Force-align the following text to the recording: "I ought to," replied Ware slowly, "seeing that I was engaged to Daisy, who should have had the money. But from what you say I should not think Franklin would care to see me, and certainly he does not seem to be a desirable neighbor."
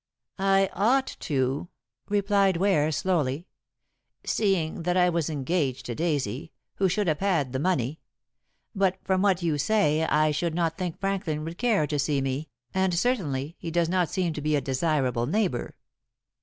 "I 0.39 0.67
ought 0.73 1.15
to," 1.19 1.67
replied 2.09 2.57
Ware 2.57 2.91
slowly, 2.91 3.45
"seeing 4.25 4.81
that 4.81 4.97
I 4.97 5.09
was 5.11 5.29
engaged 5.29 5.85
to 5.85 5.93
Daisy, 5.93 6.51
who 6.77 6.89
should 6.89 7.05
have 7.05 7.19
had 7.19 7.53
the 7.53 7.59
money. 7.59 7.99
But 8.73 8.97
from 9.03 9.21
what 9.21 9.43
you 9.43 9.59
say 9.59 10.03
I 10.05 10.31
should 10.31 10.55
not 10.55 10.75
think 10.75 10.99
Franklin 10.99 11.43
would 11.43 11.59
care 11.59 11.85
to 11.85 11.99
see 11.99 12.19
me, 12.19 12.49
and 12.73 12.97
certainly 12.97 13.55
he 13.59 13.69
does 13.69 13.89
not 13.89 14.09
seem 14.09 14.33
to 14.33 14.41
be 14.41 14.55
a 14.55 14.59
desirable 14.59 15.27
neighbor." 15.27 15.75